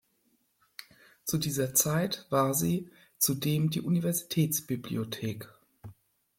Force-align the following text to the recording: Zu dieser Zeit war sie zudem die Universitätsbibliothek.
Zu 1.25 1.37
dieser 1.37 1.75
Zeit 1.75 2.25
war 2.31 2.55
sie 2.55 2.89
zudem 3.19 3.69
die 3.69 3.81
Universitätsbibliothek. 3.81 5.47